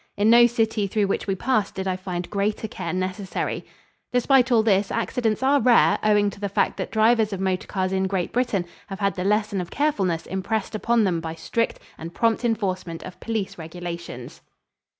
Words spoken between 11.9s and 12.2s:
and